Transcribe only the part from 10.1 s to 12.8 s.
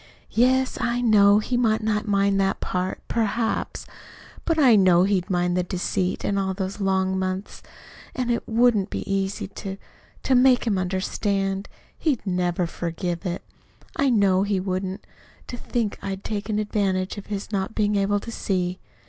to make him understand. He'd never